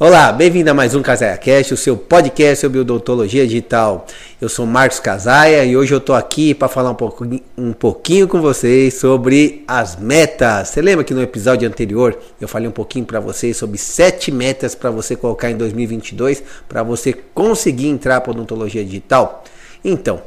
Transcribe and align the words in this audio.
Olá, 0.00 0.30
bem-vindo 0.30 0.70
a 0.70 0.74
mais 0.74 0.94
um 0.94 1.02
CasaiaCast, 1.02 1.74
o 1.74 1.76
seu 1.76 1.96
podcast 1.96 2.60
sobre 2.60 2.78
odontologia 2.78 3.44
digital. 3.44 4.06
Eu 4.40 4.48
sou 4.48 4.64
Marcos 4.64 5.00
Casaia 5.00 5.64
e 5.64 5.76
hoje 5.76 5.92
eu 5.92 5.98
tô 5.98 6.14
aqui 6.14 6.54
para 6.54 6.68
falar 6.68 6.90
um, 6.90 6.94
pouco, 6.94 7.26
um 7.56 7.72
pouquinho 7.72 8.28
com 8.28 8.40
vocês 8.40 8.94
sobre 8.94 9.64
as 9.66 9.96
metas. 9.96 10.68
Você 10.68 10.80
lembra 10.80 11.02
que 11.04 11.12
no 11.12 11.20
episódio 11.20 11.68
anterior 11.68 12.16
eu 12.40 12.46
falei 12.46 12.68
um 12.68 12.72
pouquinho 12.72 13.04
para 13.04 13.18
vocês 13.18 13.56
sobre 13.56 13.76
sete 13.76 14.30
metas 14.30 14.76
para 14.76 14.88
você 14.88 15.16
colocar 15.16 15.50
em 15.50 15.56
2022 15.56 16.44
para 16.68 16.84
você 16.84 17.12
conseguir 17.12 17.88
entrar 17.88 18.20
para 18.20 18.30
odontologia 18.30 18.84
digital? 18.84 19.42
Então, 19.84 20.22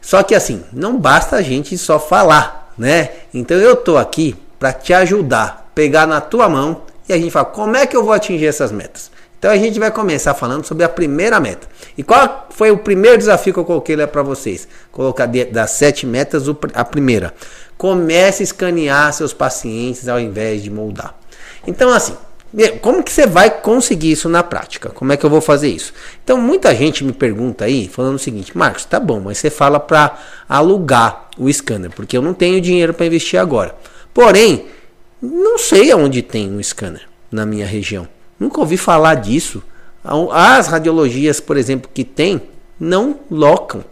só 0.00 0.24
que 0.24 0.34
assim, 0.34 0.64
não 0.72 0.98
basta 0.98 1.36
a 1.36 1.42
gente 1.42 1.78
só 1.78 2.00
falar, 2.00 2.74
né? 2.76 3.10
Então 3.32 3.56
eu 3.56 3.76
tô 3.76 3.96
aqui 3.96 4.34
para 4.58 4.72
te 4.72 4.92
ajudar, 4.92 5.70
pegar 5.76 6.08
na 6.08 6.20
tua 6.20 6.48
mão 6.48 6.82
e 7.08 7.12
a 7.12 7.18
gente 7.18 7.30
fala 7.30 7.44
como 7.44 7.76
é 7.76 7.86
que 7.86 7.96
eu 7.96 8.02
vou 8.02 8.12
atingir 8.12 8.46
essas 8.46 8.72
metas. 8.72 9.11
Então 9.42 9.50
a 9.50 9.56
gente 9.56 9.76
vai 9.80 9.90
começar 9.90 10.34
falando 10.34 10.64
sobre 10.64 10.84
a 10.84 10.88
primeira 10.88 11.40
meta. 11.40 11.66
E 11.98 12.04
qual 12.04 12.46
foi 12.50 12.70
o 12.70 12.78
primeiro 12.78 13.18
desafio 13.18 13.52
que 13.52 13.58
eu 13.58 13.64
coloquei 13.64 13.96
lá 13.96 14.06
para 14.06 14.22
vocês? 14.22 14.68
Colocar 14.92 15.26
das 15.26 15.72
sete 15.72 16.06
metas 16.06 16.44
a 16.72 16.84
primeira. 16.84 17.34
Comece 17.76 18.40
a 18.40 18.44
escanear 18.44 19.12
seus 19.12 19.34
pacientes 19.34 20.08
ao 20.08 20.20
invés 20.20 20.62
de 20.62 20.70
moldar. 20.70 21.18
Então 21.66 21.92
assim, 21.92 22.16
como 22.80 23.02
que 23.02 23.10
você 23.10 23.26
vai 23.26 23.50
conseguir 23.50 24.12
isso 24.12 24.28
na 24.28 24.44
prática? 24.44 24.90
Como 24.90 25.12
é 25.12 25.16
que 25.16 25.26
eu 25.26 25.30
vou 25.30 25.40
fazer 25.40 25.70
isso? 25.70 25.92
Então 26.22 26.40
muita 26.40 26.72
gente 26.72 27.02
me 27.02 27.12
pergunta 27.12 27.64
aí, 27.64 27.88
falando 27.88 28.14
o 28.14 28.20
seguinte, 28.20 28.56
Marcos, 28.56 28.84
tá 28.84 29.00
bom, 29.00 29.18
mas 29.18 29.38
você 29.38 29.50
fala 29.50 29.80
para 29.80 30.20
alugar 30.48 31.30
o 31.36 31.52
scanner, 31.52 31.90
porque 31.90 32.16
eu 32.16 32.22
não 32.22 32.32
tenho 32.32 32.60
dinheiro 32.60 32.94
para 32.94 33.06
investir 33.06 33.40
agora. 33.40 33.74
Porém, 34.14 34.66
não 35.20 35.58
sei 35.58 35.90
aonde 35.90 36.22
tem 36.22 36.48
um 36.48 36.62
scanner 36.62 37.08
na 37.28 37.44
minha 37.44 37.66
região. 37.66 38.06
Nunca 38.42 38.58
ouvi 38.58 38.76
falar 38.76 39.14
disso. 39.14 39.62
As 40.32 40.66
radiologias, 40.66 41.38
por 41.38 41.56
exemplo, 41.56 41.88
que 41.94 42.02
tem, 42.02 42.42
não 42.78 43.20
locam. 43.30 43.84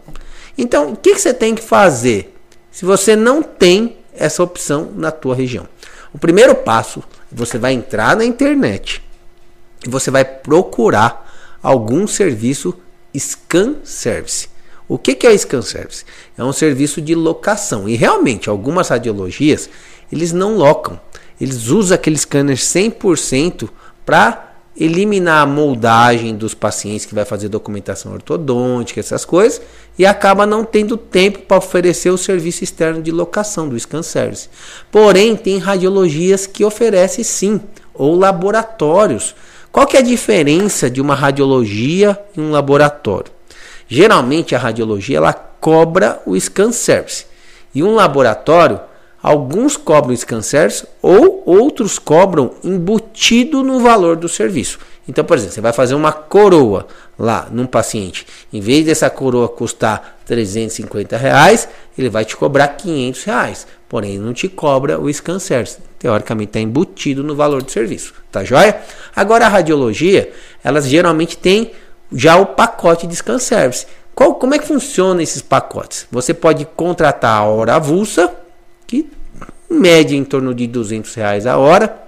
Então, 0.57 0.91
o 0.91 0.97
que, 0.97 1.13
que 1.13 1.21
você 1.21 1.33
tem 1.33 1.55
que 1.55 1.61
fazer 1.61 2.37
se 2.69 2.83
você 2.83 3.15
não 3.15 3.41
tem 3.41 3.95
essa 4.13 4.43
opção 4.43 4.91
na 4.93 5.09
tua 5.09 5.33
região? 5.33 5.69
O 6.13 6.19
primeiro 6.19 6.53
passo, 6.53 7.01
você 7.31 7.57
vai 7.57 7.71
entrar 7.71 8.17
na 8.17 8.25
internet 8.25 9.01
e 9.87 9.89
você 9.89 10.11
vai 10.11 10.25
procurar 10.25 11.33
algum 11.63 12.05
serviço 12.05 12.77
scan 13.17 13.75
service. 13.85 14.49
O 14.85 14.97
que, 14.97 15.15
que 15.15 15.25
é 15.25 15.37
scan 15.37 15.61
service? 15.61 16.03
É 16.37 16.43
um 16.43 16.51
serviço 16.51 17.01
de 17.01 17.15
locação. 17.15 17.87
E 17.87 17.95
realmente, 17.95 18.49
algumas 18.49 18.89
radiologias, 18.89 19.69
eles 20.11 20.33
não 20.33 20.57
locam. 20.57 20.99
Eles 21.39 21.67
usam 21.67 21.95
aquele 21.95 22.17
scanner 22.17 22.57
100% 22.57 23.69
para 24.05 24.51
eliminar 24.75 25.43
a 25.43 25.45
moldagem 25.45 26.35
dos 26.35 26.53
pacientes 26.53 27.05
que 27.05 27.13
vai 27.13 27.25
fazer 27.25 27.49
documentação 27.49 28.13
ortodôntica, 28.13 28.99
essas 28.99 29.25
coisas, 29.25 29.61
e 29.97 30.05
acaba 30.05 30.45
não 30.45 30.63
tendo 30.63 30.95
tempo 30.95 31.39
para 31.39 31.57
oferecer 31.57 32.09
o 32.09 32.17
serviço 32.17 32.63
externo 32.63 33.01
de 33.01 33.11
locação 33.11 33.67
do 33.67 33.77
scan 33.77 34.01
service. 34.01 34.49
Porém, 34.89 35.35
tem 35.35 35.57
radiologias 35.57 36.47
que 36.47 36.63
oferecem 36.63 37.23
sim, 37.23 37.59
ou 37.93 38.17
laboratórios. 38.17 39.35
Qual 39.71 39.85
que 39.85 39.97
é 39.97 39.99
a 39.99 40.03
diferença 40.03 40.89
de 40.89 41.01
uma 41.01 41.15
radiologia 41.15 42.17
e 42.35 42.41
um 42.41 42.51
laboratório? 42.51 43.31
Geralmente 43.87 44.55
a 44.55 44.59
radiologia 44.59 45.17
ela 45.17 45.33
cobra 45.33 46.21
o 46.25 46.39
scan 46.39 46.71
service 46.71 47.25
e 47.75 47.83
um 47.83 47.93
laboratório 47.93 48.79
Alguns 49.21 49.77
cobram 49.77 50.15
scan 50.15 50.41
service 50.41 50.85
ou 51.01 51.43
outros 51.45 51.99
cobram 51.99 52.51
embutido 52.63 53.63
no 53.63 53.79
valor 53.79 54.15
do 54.15 54.27
serviço. 54.27 54.79
Então, 55.07 55.23
por 55.23 55.37
exemplo, 55.37 55.53
você 55.53 55.61
vai 55.61 55.73
fazer 55.73 55.93
uma 55.93 56.11
coroa 56.11 56.87
lá 57.17 57.47
num 57.51 57.65
paciente. 57.65 58.25
Em 58.51 58.59
vez 58.59 58.85
dessa 58.85 59.09
coroa 59.09 59.47
custar 59.47 60.19
350 60.25 61.17
reais, 61.17 61.67
ele 61.97 62.09
vai 62.09 62.25
te 62.25 62.35
cobrar 62.35 62.67
500 62.69 63.23
reais. 63.23 63.67
Porém, 63.87 64.17
não 64.17 64.33
te 64.33 64.47
cobra 64.47 64.99
o 64.99 65.11
scan 65.11 65.37
service. 65.37 65.77
Teoricamente, 65.99 66.49
está 66.49 66.59
embutido 66.59 67.23
no 67.23 67.35
valor 67.35 67.61
do 67.61 67.71
serviço. 67.71 68.13
Tá 68.31 68.43
joia? 68.43 68.79
Agora, 69.15 69.45
a 69.45 69.49
radiologia, 69.49 70.31
elas 70.63 70.87
geralmente 70.87 71.37
têm 71.37 71.71
já 72.11 72.37
o 72.37 72.45
pacote 72.45 73.05
de 73.05 73.15
scan 73.15 73.37
service. 73.37 73.85
Qual, 74.15 74.35
como 74.35 74.55
é 74.55 74.59
que 74.59 74.67
funciona 74.67 75.21
esses 75.21 75.41
pacotes? 75.41 76.07
Você 76.11 76.33
pode 76.33 76.65
contratar 76.65 77.37
a 77.37 77.43
hora 77.43 77.75
avulsa 77.75 78.40
que 78.91 79.09
média 79.69 80.17
em 80.17 80.25
torno 80.25 80.53
de 80.53 80.67
200 80.67 81.15
reais 81.15 81.47
a 81.47 81.57
hora. 81.57 82.03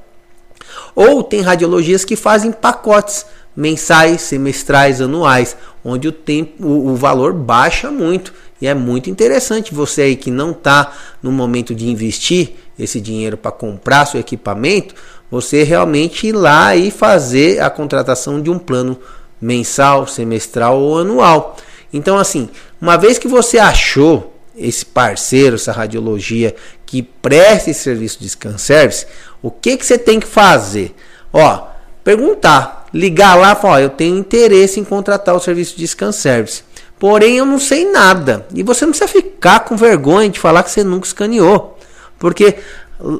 Ou 0.93 1.23
tem 1.23 1.39
radiologias 1.39 2.03
que 2.03 2.17
fazem 2.17 2.51
pacotes 2.51 3.25
mensais, 3.55 4.21
semestrais, 4.21 4.99
anuais, 4.99 5.55
onde 5.83 6.09
o 6.09 6.11
tempo, 6.11 6.65
o, 6.65 6.89
o 6.89 6.95
valor 6.95 7.31
baixa 7.31 7.89
muito. 7.89 8.33
E 8.59 8.67
é 8.67 8.73
muito 8.73 9.09
interessante 9.09 9.73
você 9.73 10.01
aí 10.01 10.15
que 10.17 10.29
não 10.29 10.51
está 10.51 10.91
no 11.21 11.31
momento 11.31 11.73
de 11.73 11.89
investir 11.89 12.55
esse 12.77 12.99
dinheiro 12.99 13.37
para 13.37 13.51
comprar 13.51 14.05
seu 14.05 14.19
equipamento, 14.19 14.93
você 15.31 15.63
realmente 15.63 16.27
ir 16.27 16.33
lá 16.33 16.75
e 16.75 16.91
fazer 16.91 17.61
a 17.61 17.69
contratação 17.69 18.41
de 18.41 18.49
um 18.49 18.59
plano 18.59 18.99
mensal, 19.39 20.05
semestral 20.05 20.79
ou 20.79 20.99
anual. 20.99 21.55
Então, 21.93 22.17
assim, 22.17 22.49
uma 22.81 22.97
vez 22.97 23.17
que 23.17 23.27
você 23.27 23.57
achou 23.57 24.32
esse 24.55 24.85
parceiro, 24.85 25.55
essa 25.55 25.71
radiologia 25.71 26.55
que 26.85 27.01
presta 27.01 27.71
esse 27.71 27.81
serviço 27.81 28.19
de 28.19 28.29
scan 28.29 28.57
service, 28.57 29.05
o 29.41 29.49
que, 29.49 29.77
que 29.77 29.85
você 29.85 29.97
tem 29.97 30.19
que 30.19 30.27
fazer? 30.27 30.93
Ó, 31.31 31.67
perguntar, 32.03 32.85
ligar 32.93 33.35
lá 33.35 33.55
falar, 33.55 33.73
ó, 33.73 33.79
eu 33.79 33.89
tenho 33.89 34.17
interesse 34.17 34.79
em 34.79 34.83
contratar 34.83 35.35
o 35.35 35.39
serviço 35.39 35.77
de 35.77 35.87
scan 35.87 36.11
service. 36.11 36.63
Porém, 36.99 37.37
eu 37.37 37.45
não 37.45 37.59
sei 37.59 37.91
nada. 37.91 38.47
E 38.53 38.63
você 38.63 38.85
não 38.85 38.91
precisa 38.93 39.11
ficar 39.11 39.61
com 39.61 39.75
vergonha 39.75 40.29
de 40.29 40.39
falar 40.39 40.63
que 40.63 40.71
você 40.71 40.83
nunca 40.83 41.07
escaneou. 41.07 41.77
Porque 42.17 42.55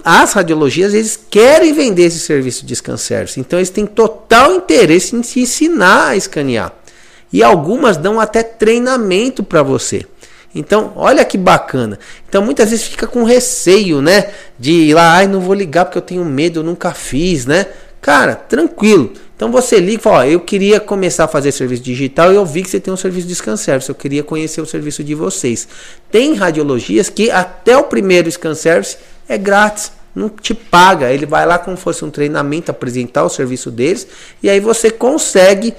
as 0.04 0.32
radiologias 0.32 0.94
eles 0.94 1.20
querem 1.30 1.74
vender 1.74 2.04
esse 2.04 2.20
serviço 2.20 2.66
de 2.66 2.76
scan 2.76 2.96
service. 2.96 3.40
Então 3.40 3.60
eles 3.60 3.70
têm 3.70 3.86
total 3.86 4.54
interesse 4.54 5.16
em 5.16 5.24
se 5.24 5.42
ensinar 5.42 6.10
a 6.10 6.16
escanear. 6.16 6.72
E 7.32 7.44
algumas 7.44 7.98
dão 7.98 8.20
até 8.20 8.44
treinamento 8.44 9.44
para 9.44 9.64
você. 9.64 10.06
Então, 10.56 10.94
olha 10.96 11.26
que 11.26 11.38
bacana. 11.38 11.98
Então, 12.30 12.44
muitas 12.44 12.70
vezes 12.70 12.86
fica 12.86 13.08
com 13.08 13.24
receio, 13.24 14.02
né? 14.02 14.32
De 14.60 14.72
ir 14.72 14.94
lá, 14.94 15.14
ai, 15.14 15.28
não 15.28 15.40
vou 15.40 15.54
ligar 15.54 15.86
porque 15.86 15.98
eu 15.98 16.02
tenho 16.02 16.24
medo, 16.24 16.60
eu 16.60 16.64
nunca 16.64 16.92
fiz, 16.92 17.46
né? 17.46 17.66
Cara, 18.02 18.36
tranquilo. 18.36 19.14
Então 19.36 19.52
você 19.52 19.80
liga 19.80 20.00
e 20.00 20.02
fala, 20.02 20.20
ó, 20.20 20.24
eu 20.24 20.40
queria 20.40 20.80
começar 20.80 21.24
a 21.24 21.28
fazer 21.28 21.52
serviço 21.52 21.82
digital 21.84 22.32
e 22.32 22.36
eu 22.36 22.46
vi 22.46 22.64
que 22.64 22.70
você 22.70 22.80
tem 22.80 22.94
um 22.94 22.98
serviço 22.98 23.28
de 23.28 23.36
scan 23.36 23.58
service, 23.58 23.90
eu 23.90 23.96
queria 23.96 24.24
conhecer 24.24 24.62
o 24.62 24.66
serviço 24.66 25.04
de 25.04 25.16
vocês. 25.16 25.68
Tem 26.12 26.34
radiologias 26.34 27.10
que 27.10 27.32
até 27.32 27.76
o 27.76 27.84
primeiro 27.84 28.32
scan 28.32 28.56
service 28.56 28.98
é 29.28 29.38
grátis, 29.38 29.92
não 30.16 30.30
te 30.30 30.54
paga, 30.54 31.12
ele 31.12 31.26
vai 31.26 31.46
lá 31.46 31.58
como 31.58 31.76
fosse 31.76 32.06
um 32.06 32.10
treinamento 32.10 32.72
apresentar 32.72 33.24
o 33.24 33.30
serviço 33.30 33.72
deles 33.72 34.08
e 34.42 34.50
aí 34.50 34.60
você 34.60 34.92
consegue 34.92 35.74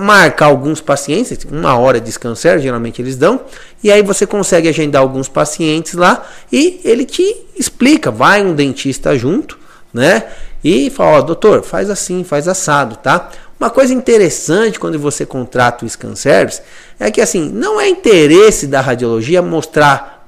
marcar 0.00 0.46
alguns 0.46 0.80
pacientes, 0.80 1.38
uma 1.50 1.76
hora 1.76 2.00
de 2.00 2.06
descanso, 2.06 2.42
geralmente 2.58 3.02
eles 3.02 3.16
dão, 3.16 3.40
e 3.84 3.92
aí 3.92 4.02
você 4.02 4.26
consegue 4.26 4.68
agendar 4.68 5.02
alguns 5.02 5.28
pacientes 5.28 5.94
lá 5.94 6.26
e 6.50 6.80
ele 6.84 7.04
te 7.04 7.36
explica, 7.56 8.10
vai 8.10 8.42
um 8.42 8.54
dentista 8.54 9.16
junto, 9.18 9.58
né? 9.92 10.24
E 10.64 10.90
fala, 10.90 11.18
ó, 11.18 11.20
doutor, 11.20 11.62
faz 11.62 11.90
assim, 11.90 12.24
faz 12.24 12.48
assado, 12.48 12.96
tá? 12.96 13.30
Uma 13.60 13.68
coisa 13.68 13.92
interessante 13.92 14.80
quando 14.80 14.98
você 14.98 15.26
contrata 15.26 15.84
o 15.84 15.88
scan 15.88 16.16
service 16.16 16.62
é 16.98 17.10
que 17.10 17.20
assim, 17.20 17.48
não 17.48 17.80
é 17.80 17.88
interesse 17.88 18.66
da 18.66 18.80
radiologia 18.80 19.42
mostrar 19.42 20.26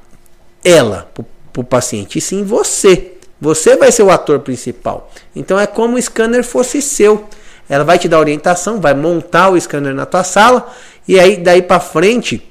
ela 0.65 1.09
para 1.15 1.61
o 1.61 1.65
paciente, 1.65 2.19
e 2.19 2.21
sim 2.21 2.45
você. 2.45 3.13
Você 3.41 3.77
vai 3.77 3.93
ser 3.93 4.03
o 4.03 4.11
ator 4.11 4.41
principal. 4.41 5.11
Então 5.35 5.59
é 5.59 5.67
como 5.67 5.97
o 5.97 6.03
scanner 6.03 6.45
fosse 6.45 6.81
seu. 6.81 7.29
Ela 7.69 7.85
vai 7.85 7.99
te 7.99 8.09
dar 8.09 8.19
orientação, 8.19 8.81
vai 8.81 8.95
montar 8.95 9.51
o 9.51 9.61
scanner 9.61 9.95
na 9.95 10.07
tua 10.07 10.25
sala 10.25 10.71
e 11.07 11.19
aí 11.19 11.37
daí 11.37 11.63
para 11.63 11.81
frente 11.81 12.43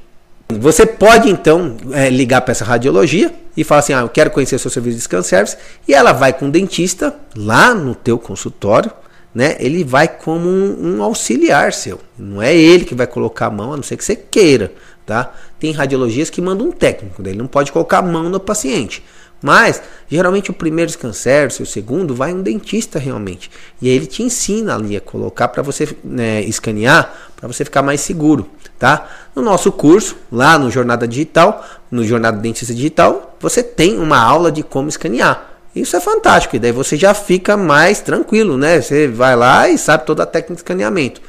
você 0.59 0.85
pode 0.85 1.29
então 1.29 1.77
é, 1.91 2.09
ligar 2.09 2.41
para 2.41 2.51
essa 2.51 2.65
radiologia 2.65 3.33
e 3.55 3.63
falar 3.63 3.79
assim: 3.79 3.93
ah, 3.93 4.01
eu 4.01 4.09
quero 4.09 4.31
conhecer 4.31 4.59
seu 4.59 4.69
serviço 4.69 4.97
de 4.97 5.03
scan 5.03 5.23
service. 5.23 5.57
E 5.87 5.93
ela 5.93 6.11
vai 6.11 6.33
com 6.33 6.47
o 6.47 6.51
dentista 6.51 7.15
lá 7.35 7.73
no 7.73 7.95
teu 7.95 8.19
consultório, 8.19 8.91
né? 9.33 9.55
Ele 9.59 9.83
vai 9.83 10.07
como 10.07 10.47
um, 10.47 10.97
um, 10.97 11.03
auxiliar 11.03 11.73
seu. 11.73 11.99
Não 12.17 12.41
é 12.41 12.55
ele 12.55 12.85
que 12.85 12.95
vai 12.95 13.07
colocar 13.07 13.47
a 13.47 13.51
mão, 13.51 13.73
a 13.73 13.75
não 13.75 13.83
ser 13.83 13.97
que 13.97 14.05
você 14.05 14.15
queira, 14.15 14.71
tá? 15.05 15.33
Tem 15.59 15.71
radiologias 15.71 16.29
que 16.29 16.41
mandam 16.41 16.67
um 16.67 16.71
técnico, 16.71 17.21
ele 17.21 17.37
não 17.37 17.47
pode 17.47 17.71
colocar 17.71 17.99
a 17.99 18.03
mão 18.03 18.29
no 18.29 18.39
paciente. 18.39 19.03
Mas, 19.43 19.81
geralmente, 20.07 20.49
o 20.49 20.53
primeiro 20.53 20.89
scan 20.89 21.11
service, 21.11 21.61
o 21.61 21.65
segundo, 21.65 22.15
vai 22.15 22.33
um 22.33 22.41
dentista 22.41 22.97
realmente. 22.97 23.51
E 23.81 23.89
aí 23.89 23.95
ele 23.95 24.07
te 24.07 24.23
ensina 24.23 24.73
ali 24.73 24.95
a 24.95 25.01
colocar 25.01 25.49
para 25.49 25.61
você 25.61 25.85
né, 26.01 26.41
escanear, 26.43 27.13
para 27.35 27.45
você 27.45 27.65
ficar 27.65 27.81
mais 27.81 27.99
seguro. 27.99 28.49
Tá? 28.79 29.05
No 29.35 29.41
nosso 29.41 29.69
curso, 29.69 30.15
lá 30.31 30.57
no 30.57 30.71
Jornada 30.71 31.05
Digital, 31.05 31.61
no 31.91 32.05
Jornada 32.05 32.37
Dentista 32.37 32.73
Digital, 32.73 33.35
você 33.37 33.61
tem 33.61 33.99
uma 33.99 34.17
aula 34.17 34.49
de 34.49 34.63
como 34.63 34.87
escanear. 34.87 35.49
Isso 35.75 35.97
é 35.97 35.99
fantástico, 35.99 36.55
e 36.55 36.59
daí 36.59 36.71
você 36.71 36.95
já 36.95 37.13
fica 37.13 37.57
mais 37.57 37.99
tranquilo, 37.99 38.57
né? 38.57 38.79
Você 38.79 39.09
vai 39.09 39.35
lá 39.35 39.67
e 39.67 39.77
sabe 39.77 40.05
toda 40.05 40.23
a 40.23 40.25
técnica 40.25 40.53
de 40.53 40.59
escaneamento. 40.59 41.21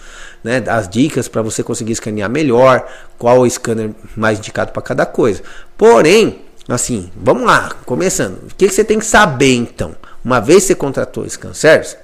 Né, 0.45 0.63
as 0.69 0.89
dicas 0.89 1.27
para 1.27 1.41
você 1.41 1.63
conseguir 1.63 1.93
escanear 1.93 2.29
melhor, 2.29 2.87
qual 3.19 3.41
o 3.41 3.51
scanner 3.51 3.91
mais 4.15 4.39
indicado 4.39 4.73
para 4.73 4.83
cada 4.83 5.07
coisa. 5.07 5.43
Porém, 5.77 6.45
assim, 6.69 7.11
vamos 7.17 7.45
lá, 7.45 7.71
começando. 7.85 8.39
O 8.51 8.55
que, 8.57 8.69
que 8.69 8.75
você 8.75 8.85
tem 8.85 8.99
que 8.99 9.07
saber 9.07 9.55
então? 9.55 9.95
Uma 10.25 10.41
vez 10.41 10.63
que 10.63 10.69
você 10.69 10.75
contratou 10.75 11.27
esse 11.27 11.39
Service, 11.53 11.97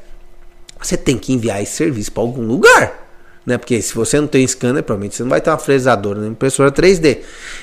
você 0.81 0.97
tem 0.97 1.19
que 1.19 1.33
enviar 1.33 1.63
esse 1.63 1.73
serviço 1.73 2.13
para 2.13 2.23
algum 2.23 2.43
lugar. 2.43 3.01
Né? 3.45 3.57
Porque 3.57 3.81
se 3.81 3.95
você 3.95 4.21
não 4.21 4.29
tem 4.29 4.47
scanner, 4.47 4.83
provavelmente 4.83 5.17
você 5.17 5.23
não 5.23 5.31
vai 5.31 5.41
ter 5.41 5.51
uma 5.51 5.59
fresadora, 5.59 6.19
uma 6.19 6.29
impressora 6.29 6.71
3D. 6.71 7.19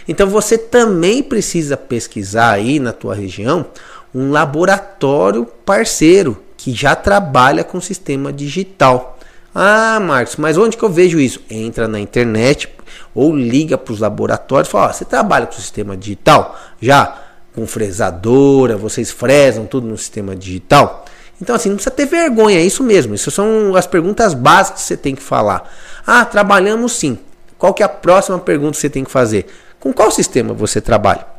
Então 0.07 0.27
você 0.27 0.57
também 0.57 1.21
precisa 1.21 1.77
pesquisar 1.77 2.51
aí 2.51 2.79
na 2.79 2.91
tua 2.91 3.15
região 3.15 3.65
um 4.13 4.31
laboratório 4.31 5.45
parceiro 5.65 6.41
que 6.55 6.73
já 6.73 6.95
trabalha 6.95 7.63
com 7.63 7.79
sistema 7.79 8.33
digital. 8.33 9.16
Ah, 9.59 9.99
Marcos, 9.99 10.35
mas 10.35 10.55
onde 10.55 10.77
que 10.77 10.83
eu 10.83 10.89
vejo 10.89 11.19
isso? 11.19 11.41
Entra 11.49 11.87
na 11.87 11.99
internet 11.99 12.69
ou 13.15 13.35
liga 13.35 13.75
para 13.75 13.91
os 13.91 13.99
laboratórios 13.99 14.67
e 14.67 14.71
fala: 14.71 14.93
você 14.93 15.03
trabalha 15.03 15.47
com 15.47 15.53
sistema 15.53 15.97
digital? 15.97 16.55
Já 16.79 17.23
com 17.55 17.65
fresadora, 17.65 18.77
vocês 18.77 19.09
fresam 19.09 19.65
tudo 19.65 19.87
no 19.87 19.97
sistema 19.97 20.35
digital? 20.35 21.05
Então, 21.41 21.55
assim, 21.55 21.69
não 21.69 21.75
precisa 21.77 21.95
ter 21.95 22.05
vergonha, 22.05 22.59
é 22.59 22.61
isso 22.61 22.83
mesmo. 22.83 23.15
Isso 23.15 23.31
são 23.31 23.75
as 23.75 23.87
perguntas 23.87 24.35
básicas 24.35 24.81
que 24.81 24.87
você 24.89 24.97
tem 24.97 25.15
que 25.15 25.23
falar. 25.23 25.67
Ah, 26.05 26.23
trabalhamos 26.23 26.91
sim. 26.91 27.17
Qual 27.57 27.73
que 27.73 27.81
é 27.81 27.85
a 27.87 27.89
próxima 27.89 28.37
pergunta 28.37 28.73
que 28.73 28.77
você 28.77 28.91
tem 28.91 29.03
que 29.03 29.09
fazer? 29.09 29.47
Com 29.79 29.91
qual 29.91 30.11
sistema 30.11 30.53
você 30.53 30.79
trabalha? 30.79 31.36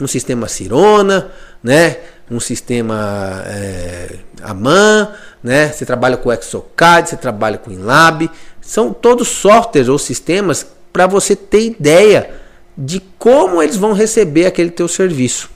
Um 0.00 0.06
sistema 0.06 0.48
Cirona, 0.48 1.30
né? 1.62 1.98
Um 2.30 2.40
sistema 2.40 3.42
é, 3.46 4.16
AMAN, 4.42 5.08
né? 5.42 5.68
Você 5.68 5.86
trabalha 5.86 6.16
com 6.16 6.32
Exocad, 6.32 7.08
você 7.08 7.16
trabalha 7.16 7.58
com 7.58 7.70
Inlab. 7.70 8.30
São 8.60 8.92
todos 8.92 9.28
softwares 9.28 9.88
ou 9.88 9.98
sistemas 9.98 10.66
para 10.92 11.06
você 11.06 11.36
ter 11.36 11.62
ideia 11.62 12.30
de 12.76 13.00
como 13.18 13.62
eles 13.62 13.76
vão 13.76 13.92
receber 13.92 14.46
aquele 14.46 14.70
teu 14.70 14.88
serviço. 14.88 15.50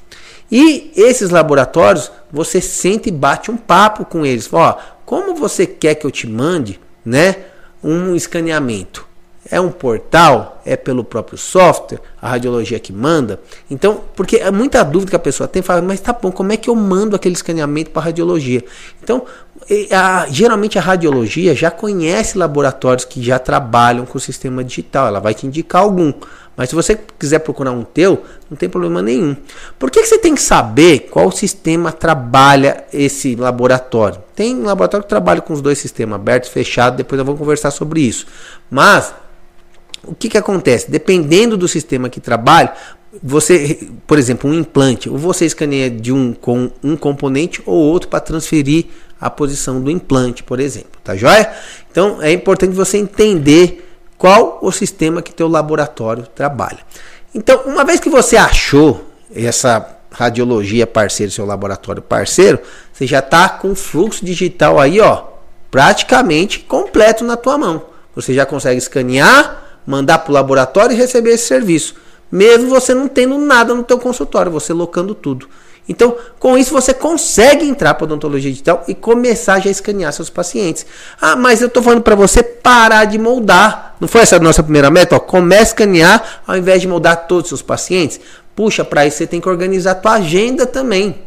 E 0.50 0.92
esses 0.96 1.30
laboratórios, 1.30 2.10
você 2.30 2.60
sente 2.60 3.08
e 3.08 3.12
bate 3.12 3.50
um 3.50 3.56
papo 3.56 4.04
com 4.04 4.26
eles. 4.26 4.48
Ó, 4.52 4.78
como 5.04 5.34
você 5.34 5.66
quer 5.66 5.94
que 5.94 6.06
eu 6.06 6.10
te 6.10 6.26
mande, 6.26 6.80
né, 7.04 7.36
um 7.82 8.14
escaneamento? 8.14 9.06
É 9.48 9.60
um 9.60 9.70
portal? 9.70 10.60
É 10.66 10.76
pelo 10.76 11.02
próprio 11.02 11.38
software? 11.38 12.00
A 12.20 12.28
radiologia 12.28 12.78
que 12.78 12.92
manda? 12.92 13.40
Então, 13.70 14.02
porque 14.14 14.36
é 14.36 14.50
muita 14.50 14.82
dúvida 14.82 15.10
que 15.10 15.16
a 15.16 15.20
pessoa 15.20 15.48
tem, 15.48 15.62
fala, 15.62 15.80
mas 15.80 16.00
tá 16.00 16.12
bom, 16.12 16.30
como 16.30 16.52
é 16.52 16.56
que 16.56 16.68
eu 16.68 16.74
mando 16.76 17.16
aquele 17.16 17.34
escaneamento 17.34 17.90
para 17.90 18.02
a 18.02 18.04
radiologia? 18.06 18.62
Então, 19.02 19.24
a, 19.90 20.26
geralmente 20.28 20.78
a 20.78 20.82
radiologia 20.82 21.54
já 21.54 21.70
conhece 21.70 22.36
laboratórios 22.36 23.04
que 23.04 23.22
já 23.22 23.38
trabalham 23.38 24.04
com 24.04 24.18
o 24.18 24.20
sistema 24.20 24.62
digital, 24.62 25.06
ela 25.06 25.20
vai 25.20 25.32
te 25.32 25.46
indicar 25.46 25.82
algum. 25.82 26.12
Mas 26.56 26.68
se 26.68 26.74
você 26.74 26.98
quiser 27.18 27.38
procurar 27.38 27.70
um 27.70 27.82
teu, 27.82 28.22
não 28.50 28.56
tem 28.56 28.68
problema 28.68 29.00
nenhum. 29.00 29.34
Por 29.78 29.90
que, 29.90 30.02
que 30.02 30.06
você 30.06 30.18
tem 30.18 30.34
que 30.34 30.42
saber 30.42 31.08
qual 31.10 31.32
sistema 31.32 31.90
trabalha 31.90 32.84
esse 32.92 33.34
laboratório? 33.34 34.22
Tem 34.36 34.60
laboratório 34.60 35.04
que 35.04 35.08
trabalha 35.08 35.40
com 35.40 35.54
os 35.54 35.62
dois 35.62 35.78
sistemas, 35.78 36.16
aberto 36.16 36.48
e 36.48 36.50
fechado, 36.50 36.98
depois 36.98 37.18
eu 37.18 37.24
vou 37.24 37.36
conversar 37.36 37.70
sobre 37.70 38.02
isso. 38.02 38.26
Mas 38.70 39.14
o 40.04 40.14
que, 40.14 40.28
que 40.28 40.38
acontece? 40.38 40.90
Dependendo 40.90 41.56
do 41.56 41.68
sistema 41.68 42.08
que 42.08 42.20
trabalha, 42.20 42.72
você, 43.22 43.88
por 44.06 44.18
exemplo, 44.18 44.48
um 44.48 44.54
implante, 44.54 45.08
ou 45.08 45.18
você 45.18 45.44
escaneia 45.44 45.90
de 45.90 46.12
um 46.12 46.32
com 46.32 46.70
um 46.82 46.96
componente 46.96 47.62
ou 47.66 47.76
outro 47.76 48.08
para 48.08 48.20
transferir 48.20 48.86
a 49.20 49.28
posição 49.28 49.80
do 49.80 49.90
implante, 49.90 50.42
por 50.42 50.60
exemplo, 50.60 51.00
tá 51.02 51.16
joia? 51.16 51.52
Então 51.90 52.22
é 52.22 52.32
importante 52.32 52.74
você 52.74 52.96
entender 52.96 53.86
qual 54.16 54.58
o 54.62 54.70
sistema 54.70 55.22
que 55.22 55.34
teu 55.34 55.48
laboratório 55.48 56.24
trabalha. 56.26 56.78
Então, 57.34 57.62
uma 57.66 57.84
vez 57.84 58.00
que 58.00 58.10
você 58.10 58.36
achou 58.36 59.06
essa 59.34 59.98
radiologia 60.10 60.86
parceiro, 60.86 61.30
seu 61.30 61.46
laboratório 61.46 62.02
parceiro, 62.02 62.58
você 62.92 63.06
já 63.06 63.20
está 63.20 63.48
com 63.48 63.74
fluxo 63.74 64.24
digital 64.24 64.80
aí, 64.80 65.00
ó, 65.00 65.24
praticamente 65.70 66.60
completo 66.60 67.24
na 67.24 67.36
tua 67.36 67.56
mão. 67.56 67.82
Você 68.14 68.34
já 68.34 68.44
consegue 68.44 68.78
escanear, 68.78 69.59
mandar 69.86 70.18
para 70.18 70.30
o 70.30 70.34
laboratório 70.34 70.94
e 70.94 70.96
receber 70.96 71.30
esse 71.30 71.46
serviço, 71.46 71.94
mesmo 72.30 72.68
você 72.68 72.94
não 72.94 73.08
tendo 73.08 73.38
nada 73.38 73.74
no 73.74 73.82
teu 73.82 73.98
consultório, 73.98 74.52
você 74.52 74.72
locando 74.72 75.14
tudo. 75.14 75.48
Então, 75.88 76.16
com 76.38 76.56
isso 76.56 76.72
você 76.72 76.94
consegue 76.94 77.66
entrar 77.66 77.94
para 77.94 78.04
odontologia 78.04 78.50
digital 78.50 78.84
e 78.86 78.94
começar 78.94 79.58
já 79.58 79.68
a 79.68 79.72
escanear 79.72 80.12
seus 80.12 80.30
pacientes. 80.30 80.86
Ah, 81.20 81.34
mas 81.34 81.60
eu 81.60 81.66
estou 81.66 81.82
falando 81.82 82.02
para 82.02 82.14
você 82.14 82.44
parar 82.44 83.06
de 83.06 83.18
moldar. 83.18 83.96
Não 83.98 84.06
foi 84.06 84.20
essa 84.20 84.36
a 84.36 84.38
nossa 84.38 84.62
primeira 84.62 84.88
meta? 84.88 85.16
Ó, 85.16 85.18
comece 85.18 85.62
a 85.62 85.64
escanear 85.64 86.42
ao 86.46 86.56
invés 86.56 86.80
de 86.80 86.86
moldar 86.86 87.26
todos 87.26 87.46
os 87.46 87.48
seus 87.48 87.62
pacientes. 87.62 88.20
Puxa, 88.54 88.84
para 88.84 89.04
isso 89.04 89.16
você 89.16 89.26
tem 89.26 89.40
que 89.40 89.48
organizar 89.48 89.92
a 89.92 89.94
tua 89.96 90.12
agenda 90.12 90.64
também. 90.64 91.18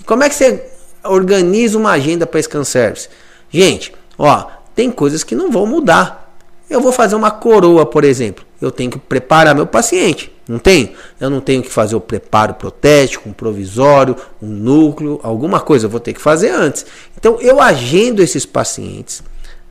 E 0.00 0.04
como 0.04 0.24
é 0.24 0.28
que 0.28 0.34
você 0.34 0.64
organiza 1.04 1.78
uma 1.78 1.92
agenda 1.92 2.26
para 2.26 2.42
Scan 2.42 2.64
Service? 2.64 3.08
Gente, 3.48 3.92
ó, 4.18 4.46
tem 4.74 4.90
coisas 4.90 5.22
que 5.22 5.36
não 5.36 5.48
vão 5.50 5.64
mudar. 5.64 6.27
Eu 6.68 6.80
vou 6.80 6.92
fazer 6.92 7.14
uma 7.14 7.30
coroa, 7.30 7.86
por 7.86 8.04
exemplo. 8.04 8.44
Eu 8.60 8.70
tenho 8.70 8.90
que 8.90 8.98
preparar 8.98 9.54
meu 9.54 9.66
paciente. 9.66 10.32
Não 10.48 10.58
tem? 10.58 10.94
Eu 11.20 11.28
não 11.28 11.40
tenho 11.40 11.62
que 11.62 11.70
fazer 11.70 11.94
o 11.94 12.00
preparo 12.00 12.54
protético, 12.54 13.28
um 13.28 13.32
provisório, 13.32 14.16
um 14.40 14.48
núcleo, 14.48 15.20
alguma 15.22 15.60
coisa 15.60 15.86
eu 15.86 15.90
vou 15.90 16.00
ter 16.00 16.14
que 16.14 16.20
fazer 16.20 16.50
antes. 16.50 16.86
Então 17.16 17.38
eu 17.40 17.60
agendo 17.60 18.22
esses 18.22 18.46
pacientes 18.46 19.22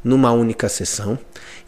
numa 0.03 0.31
única 0.31 0.69
sessão 0.69 1.17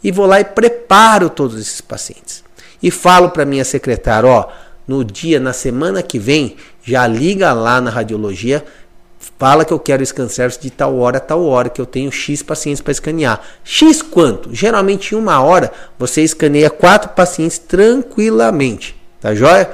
e 0.02 0.12
vou 0.12 0.26
lá 0.26 0.40
e 0.40 0.44
preparo 0.44 1.28
todos 1.28 1.60
esses 1.60 1.80
pacientes. 1.80 2.44
E 2.80 2.90
falo 2.90 3.30
para 3.30 3.44
minha 3.44 3.64
secretária, 3.64 4.28
ó, 4.28 4.48
no 4.86 5.04
dia, 5.04 5.38
na 5.38 5.52
semana 5.52 6.02
que 6.02 6.18
vem, 6.18 6.56
já 6.82 7.06
liga 7.06 7.52
lá 7.52 7.80
na 7.80 7.90
radiologia 7.90 8.64
Fala 9.40 9.64
que 9.64 9.72
eu 9.72 9.78
quero 9.78 10.04
scan 10.04 10.26
de 10.60 10.70
tal 10.70 10.98
hora 10.98 11.16
a 11.16 11.20
tal 11.20 11.42
hora, 11.46 11.70
que 11.70 11.80
eu 11.80 11.86
tenho 11.86 12.12
X 12.12 12.42
pacientes 12.42 12.82
para 12.82 12.92
escanear. 12.92 13.40
X 13.64 14.02
quanto? 14.02 14.54
Geralmente 14.54 15.14
em 15.14 15.18
uma 15.18 15.40
hora 15.40 15.72
você 15.98 16.20
escaneia 16.20 16.68
quatro 16.68 17.08
pacientes 17.12 17.56
tranquilamente. 17.56 18.94
Tá 19.18 19.34
joia? 19.34 19.70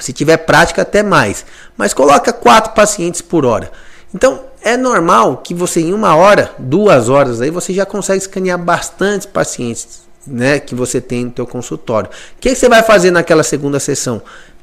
Se 0.00 0.10
tiver 0.14 0.38
prática, 0.38 0.80
até 0.80 1.02
mais. 1.02 1.44
Mas 1.76 1.92
coloca 1.92 2.32
quatro 2.32 2.72
pacientes 2.72 3.20
por 3.20 3.44
hora. 3.44 3.70
Então 4.14 4.40
é 4.62 4.74
normal 4.74 5.36
que 5.44 5.52
você 5.52 5.82
em 5.82 5.92
uma 5.92 6.16
hora, 6.16 6.52
duas 6.58 7.10
horas 7.10 7.42
aí, 7.42 7.50
você 7.50 7.74
já 7.74 7.84
consegue 7.84 8.22
escanear 8.22 8.58
bastante 8.58 9.28
pacientes 9.28 10.00
né, 10.26 10.58
que 10.58 10.74
você 10.74 10.98
tem 10.98 11.26
no 11.26 11.32
seu 11.36 11.46
consultório. 11.46 12.08
O 12.08 12.40
que, 12.40 12.48
que 12.48 12.54
você 12.54 12.70
vai 12.70 12.82
fazer 12.82 13.10
naquela 13.10 13.42
segunda 13.42 13.78
sessão? 13.78 14.22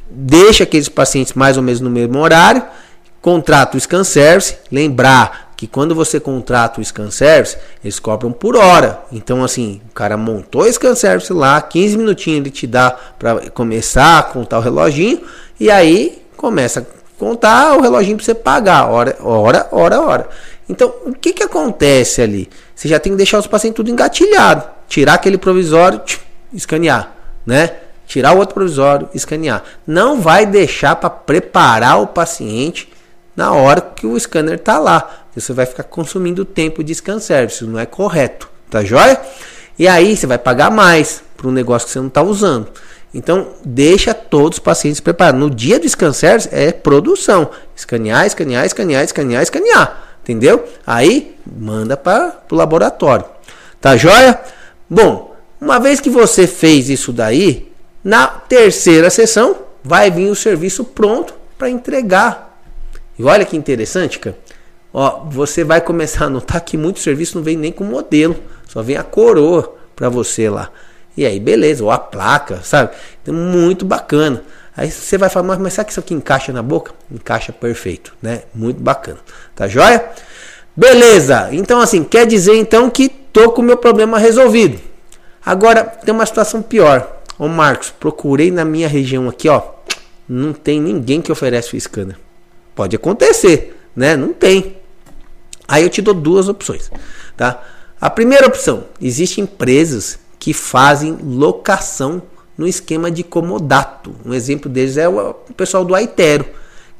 Deixa 0.09 0.63
aqueles 0.63 0.89
pacientes 0.89 1.33
mais 1.33 1.57
ou 1.57 1.61
menos 1.61 1.79
no 1.79 1.91
mesmo 1.91 2.17
horário 2.17 2.63
Contrata 3.21 3.75
o 3.75 3.79
Scan 3.79 4.03
Service, 4.03 4.55
lembrar 4.71 5.49
que 5.59 5.67
quando 5.67 5.93
você 5.93 6.21
contrata 6.21 6.79
o 6.79 6.85
Scan 6.85 7.11
Service, 7.11 7.57
eles 7.83 7.99
cobram 7.99 8.31
por 8.31 8.55
hora. 8.55 9.01
Então, 9.11 9.43
assim, 9.43 9.81
o 9.89 9.93
cara 9.93 10.15
montou 10.15 10.61
o 10.61 10.71
Scan 10.71 10.95
Service 10.95 11.33
lá, 11.33 11.61
15 11.61 11.97
minutinhos 11.97 12.39
ele 12.39 12.49
te 12.49 12.65
dá 12.65 12.91
para 12.91 13.49
começar 13.49 14.19
a 14.19 14.23
contar 14.23 14.59
o 14.59 14.61
reloginho, 14.61 15.21
e 15.59 15.69
aí 15.69 16.21
começa 16.37 16.79
a 16.79 16.83
contar 17.19 17.77
o 17.77 17.81
reloginho 17.81 18.15
para 18.15 18.25
você 18.25 18.33
pagar, 18.33 18.85
hora, 18.85 19.17
hora, 19.19 19.67
hora, 19.69 20.01
hora. 20.01 20.29
Então, 20.69 20.93
o 21.05 21.13
que, 21.13 21.33
que 21.33 21.43
acontece 21.43 22.21
ali? 22.21 22.47
Você 22.73 22.87
já 22.87 22.97
tem 22.97 23.11
que 23.11 23.17
deixar 23.17 23.39
os 23.39 23.47
pacientes 23.47 23.75
tudo 23.75 23.91
engatilhado, 23.91 24.63
tirar 24.87 25.15
aquele 25.15 25.37
provisório, 25.37 25.99
escanear, 26.53 27.11
né? 27.45 27.71
Tirar 28.07 28.33
o 28.33 28.37
outro 28.37 28.55
provisório, 28.55 29.09
escanear. 29.13 29.63
Não 29.85 30.21
vai 30.21 30.45
deixar 30.45 30.95
para 30.95 31.09
preparar 31.09 32.01
o 32.01 32.07
paciente 32.07 32.87
na 33.35 33.53
hora 33.53 33.81
que 33.81 34.05
o 34.05 34.19
scanner 34.19 34.55
está 34.55 34.77
lá. 34.77 35.25
Você 35.35 35.53
vai 35.53 35.65
ficar 35.65 35.83
consumindo 35.83 36.43
tempo 36.43 36.83
de 36.83 36.93
scan 36.93 37.19
service, 37.19 37.63
não 37.63 37.79
é 37.79 37.85
correto, 37.85 38.49
tá 38.69 38.83
joia? 38.83 39.19
E 39.77 39.87
aí 39.87 40.15
você 40.15 40.27
vai 40.27 40.37
pagar 40.37 40.69
mais 40.69 41.23
para 41.37 41.47
um 41.47 41.51
negócio 41.51 41.87
que 41.87 41.93
você 41.93 41.99
não 41.99 42.07
está 42.07 42.21
usando. 42.21 42.67
Então, 43.13 43.53
deixa 43.63 44.13
todos 44.13 44.57
os 44.57 44.63
pacientes 44.63 44.99
preparados. 44.99 45.39
No 45.39 45.49
dia 45.49 45.79
do 45.79 45.87
scan 45.87 46.13
service 46.13 46.49
é 46.51 46.71
produção. 46.71 47.49
Escanear, 47.75 48.25
escanear, 48.25 48.65
escanear, 48.65 49.03
escanear, 49.03 49.41
escanear. 49.41 50.03
Entendeu? 50.21 50.63
Aí, 50.85 51.35
manda 51.45 51.97
para 51.97 52.43
o 52.51 52.55
laboratório. 52.55 53.25
Tá 53.81 53.95
joia? 53.95 54.39
Bom, 54.89 55.35
uma 55.59 55.79
vez 55.79 55.99
que 55.99 56.09
você 56.09 56.45
fez 56.45 56.89
isso 56.89 57.11
daí, 57.11 57.71
na 58.03 58.27
terceira 58.27 59.09
sessão 59.09 59.55
vai 59.83 60.11
vir 60.11 60.29
o 60.29 60.35
serviço 60.35 60.83
pronto 60.83 61.33
para 61.57 61.69
entregar 61.69 62.48
e 63.19 63.23
olha 63.25 63.43
que 63.43 63.57
interessante, 63.57 64.17
cara. 64.17 64.37
Ó, 64.93 65.25
você 65.25 65.65
vai 65.65 65.81
começar 65.81 66.25
a 66.25 66.29
notar 66.29 66.61
que 66.61 66.77
muito 66.77 66.99
serviço 66.99 67.37
não 67.37 67.43
vem 67.43 67.57
nem 67.57 67.71
com 67.71 67.83
modelo, 67.83 68.35
só 68.67 68.81
vem 68.81 68.95
a 68.95 69.03
coroa 69.03 69.75
para 69.93 70.07
você 70.07 70.49
lá. 70.49 70.71
E 71.17 71.25
aí, 71.25 71.37
beleza, 71.37 71.83
ou 71.83 71.91
a 71.91 71.99
placa, 71.99 72.61
sabe? 72.63 72.91
Então, 73.21 73.35
muito 73.35 73.85
bacana. 73.85 74.41
Aí 74.75 74.89
você 74.89 75.17
vai 75.17 75.29
falar, 75.29 75.59
mas 75.59 75.73
será 75.73 75.83
que 75.83 75.91
isso 75.91 75.99
aqui 75.99 76.13
encaixa 76.13 76.53
na 76.53 76.63
boca? 76.63 76.93
Encaixa 77.11 77.51
perfeito, 77.51 78.15
né? 78.21 78.43
Muito 78.55 78.81
bacana. 78.81 79.17
Tá 79.53 79.67
joia? 79.67 80.05
Beleza. 80.73 81.49
Então 81.51 81.81
assim, 81.81 82.05
quer 82.05 82.25
dizer 82.25 82.55
então 82.55 82.89
que 82.89 83.09
tô 83.09 83.51
com 83.51 83.61
o 83.61 83.65
meu 83.65 83.75
problema 83.75 84.17
resolvido. 84.17 84.79
Agora 85.45 85.83
tem 85.83 86.13
uma 86.13 86.25
situação 86.25 86.61
pior. 86.61 87.19
Ô 87.37 87.49
Marcos, 87.49 87.89
procurei 87.89 88.49
na 88.51 88.63
minha 88.63 88.87
região 88.87 89.27
aqui, 89.27 89.49
ó. 89.49 89.61
Não 90.27 90.53
tem 90.53 90.79
ninguém 90.79 91.21
que 91.21 91.31
oferece 91.31 91.75
o 91.75 91.81
scanner. 91.81 92.15
Pode 92.79 92.95
acontecer, 92.95 93.77
né? 93.93 94.15
Não 94.15 94.31
tem. 94.31 94.77
Aí 95.67 95.83
eu 95.83 95.89
te 95.89 96.01
dou 96.01 96.13
duas 96.13 96.47
opções, 96.47 96.89
tá? 97.35 97.61
A 97.99 98.09
primeira 98.09 98.47
opção, 98.47 98.85
existem 99.01 99.43
empresas 99.43 100.17
que 100.39 100.53
fazem 100.53 101.17
locação 101.21 102.21
no 102.57 102.65
esquema 102.65 103.11
de 103.11 103.21
comodato. 103.21 104.15
Um 104.25 104.33
exemplo 104.33 104.71
deles 104.71 104.95
é 104.95 105.09
o 105.09 105.33
pessoal 105.57 105.83
do 105.83 105.93
Aitero, 105.93 106.45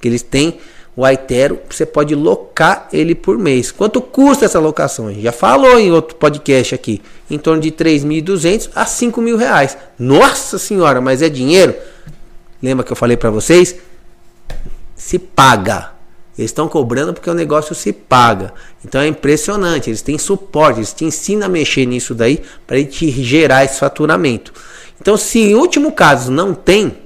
que 0.01 0.09
eles 0.09 0.21
têm 0.21 0.59
o 0.97 1.05
Aitero, 1.05 1.57
você 1.69 1.85
pode 1.85 2.13
locar 2.13 2.89
ele 2.91 3.15
por 3.15 3.37
mês. 3.37 3.71
Quanto 3.71 4.01
custa 4.01 4.43
essa 4.43 4.59
locação? 4.59 5.07
A 5.07 5.13
gente 5.13 5.23
já 5.23 5.31
falou 5.31 5.79
em 5.79 5.93
outro 5.93 6.17
podcast 6.17 6.75
aqui, 6.75 7.01
em 7.31 7.37
torno 7.37 7.61
de 7.61 7.71
3.200 7.71 8.71
a 8.75 8.85
5 8.85 9.21
mil 9.21 9.37
reais. 9.37 9.77
Nossa 9.97 10.57
senhora, 10.59 10.99
mas 10.99 11.21
é 11.21 11.29
dinheiro? 11.29 11.73
Lembra 12.61 12.83
que 12.83 12.91
eu 12.91 12.97
falei 12.97 13.15
para 13.15 13.29
vocês? 13.29 13.77
Se 14.99 15.17
paga. 15.17 15.93
Eles 16.37 16.51
estão 16.51 16.67
cobrando 16.67 17.13
porque 17.13 17.29
o 17.29 17.33
negócio 17.33 17.73
se 17.73 17.91
paga. 17.91 18.53
Então 18.83 19.01
é 19.01 19.07
impressionante. 19.07 19.89
Eles 19.89 20.01
têm 20.01 20.17
suporte, 20.17 20.79
eles 20.79 20.93
te 20.93 21.05
ensinam 21.05 21.47
a 21.47 21.49
mexer 21.49 21.85
nisso 21.85 22.13
daí 22.13 22.41
para 22.67 22.83
te 22.83 23.09
gerar 23.09 23.63
esse 23.63 23.79
faturamento. 23.79 24.53
Então, 25.01 25.15
se 25.15 25.39
em 25.39 25.55
último 25.55 25.93
caso 25.93 26.31
não 26.31 26.53
tem, 26.53 26.97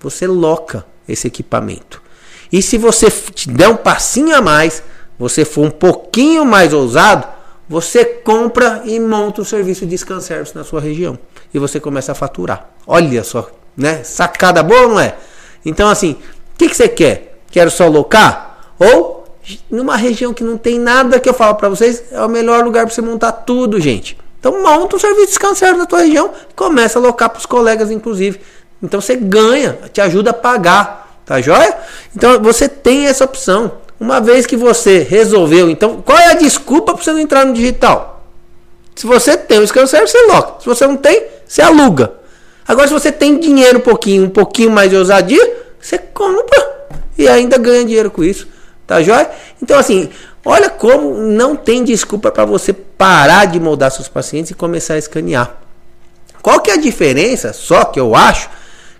você 0.00 0.26
loca 0.26 0.84
esse 1.06 1.26
equipamento. 1.26 2.02
E 2.50 2.62
se 2.62 2.78
você 2.78 3.10
te 3.10 3.48
der 3.50 3.68
um 3.68 3.76
passinho 3.76 4.34
a 4.34 4.40
mais, 4.40 4.82
você 5.18 5.44
for 5.44 5.66
um 5.66 5.70
pouquinho 5.70 6.44
mais 6.44 6.72
ousado, 6.72 7.26
você 7.68 8.04
compra 8.04 8.82
e 8.84 8.98
monta 8.98 9.42
o 9.42 9.44
serviço 9.44 9.86
de 9.86 9.96
scan 9.96 10.20
service 10.20 10.54
na 10.54 10.64
sua 10.64 10.80
região. 10.80 11.18
E 11.52 11.58
você 11.58 11.78
começa 11.78 12.12
a 12.12 12.14
faturar. 12.14 12.70
Olha 12.86 13.22
só, 13.22 13.50
né? 13.76 14.02
Sacada 14.04 14.62
boa, 14.62 14.88
não 14.88 15.00
é? 15.00 15.16
Então, 15.64 15.88
assim, 15.88 16.12
o 16.54 16.58
que, 16.58 16.68
que 16.68 16.76
você 16.76 16.88
quer? 16.88 17.31
Quero 17.52 17.70
só 17.70 17.86
locar? 17.86 18.72
Ou 18.78 19.22
numa 19.70 19.96
região 19.96 20.32
que 20.32 20.42
não 20.42 20.56
tem 20.56 20.78
nada 20.78 21.20
que 21.20 21.28
eu 21.28 21.34
falo 21.34 21.54
para 21.54 21.68
vocês, 21.68 22.02
é 22.10 22.20
o 22.24 22.28
melhor 22.28 22.64
lugar 22.64 22.86
para 22.86 22.94
você 22.94 23.02
montar 23.02 23.30
tudo, 23.32 23.78
gente. 23.78 24.16
Então 24.40 24.62
monta 24.62 24.96
um 24.96 24.98
serviço 24.98 25.38
de 25.38 25.72
na 25.72 25.86
tua 25.86 26.00
região 26.00 26.30
começa 26.56 26.98
a 26.98 27.02
alocar 27.02 27.30
para 27.30 27.38
os 27.38 27.46
colegas, 27.46 27.90
inclusive. 27.90 28.40
Então 28.82 29.00
você 29.00 29.14
ganha, 29.14 29.78
te 29.92 30.00
ajuda 30.00 30.30
a 30.30 30.34
pagar, 30.34 31.20
tá 31.24 31.40
joia? 31.40 31.76
Então 32.16 32.42
você 32.42 32.68
tem 32.68 33.06
essa 33.06 33.24
opção. 33.24 33.72
Uma 34.00 34.20
vez 34.20 34.46
que 34.46 34.56
você 34.56 34.98
resolveu, 34.98 35.70
então 35.70 36.02
qual 36.02 36.18
é 36.18 36.32
a 36.32 36.34
desculpa 36.34 36.92
para 36.94 37.04
você 37.04 37.12
não 37.12 37.20
entrar 37.20 37.46
no 37.46 37.52
digital? 37.52 38.24
Se 38.96 39.06
você 39.06 39.36
tem 39.36 39.60
o 39.60 39.66
scan 39.66 39.86
você 39.86 40.26
loca. 40.26 40.60
Se 40.60 40.66
você 40.66 40.86
não 40.86 40.96
tem, 40.96 41.24
você 41.46 41.62
aluga. 41.62 42.12
Agora, 42.66 42.88
se 42.88 42.94
você 42.94 43.12
tem 43.12 43.38
dinheiro 43.38 43.78
um 43.78 43.82
pouquinho, 43.82 44.24
um 44.24 44.30
pouquinho 44.30 44.70
mais 44.70 44.90
de 44.90 44.96
ousadia, 44.96 45.56
você 45.80 45.98
compra 45.98 46.71
e 47.16 47.28
ainda 47.28 47.58
ganha 47.58 47.84
dinheiro 47.84 48.10
com 48.10 48.24
isso. 48.24 48.48
Tá 48.86 49.02
joia? 49.02 49.30
Então, 49.62 49.78
assim, 49.78 50.10
olha 50.44 50.68
como 50.68 51.14
não 51.14 51.54
tem 51.56 51.84
desculpa 51.84 52.30
para 52.30 52.44
você 52.44 52.72
parar 52.72 53.46
de 53.46 53.60
moldar 53.60 53.90
seus 53.90 54.08
pacientes 54.08 54.50
e 54.50 54.54
começar 54.54 54.94
a 54.94 54.98
escanear. 54.98 55.56
Qual 56.42 56.60
que 56.60 56.70
é 56.70 56.74
a 56.74 56.78
diferença? 56.78 57.52
Só 57.52 57.84
que 57.84 58.00
eu 58.00 58.14
acho 58.14 58.50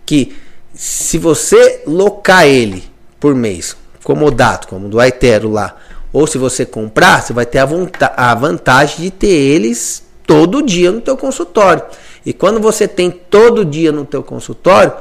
que 0.07 0.37
se 0.75 1.19
você 1.19 1.83
locar 1.87 2.47
ele 2.47 2.85
por 3.19 3.35
mês, 3.35 3.76
como 4.02 4.26
o 4.26 4.31
Dato, 4.31 4.69
como 4.69 4.88
do 4.88 5.00
Aitero 5.00 5.50
lá, 5.50 5.76
ou 6.12 6.26
se 6.26 6.38
você 6.38 6.64
comprar, 6.64 7.23
você 7.23 7.33
vai 7.33 7.47
ter 7.47 7.59
a, 7.59 7.69
a 8.16 8.35
vantagem 8.35 9.00
de 9.00 9.11
ter 9.11 9.28
eles 9.28 10.04
todo 10.26 10.62
dia 10.62 10.92
no 10.92 11.00
teu 11.00 11.16
consultório. 11.16 11.83
E 12.25 12.33
quando 12.33 12.61
você 12.61 12.87
tem 12.87 13.11
todo 13.11 13.64
dia 13.64 13.90
no 13.90 14.04
teu 14.04 14.23
consultório, 14.23 14.92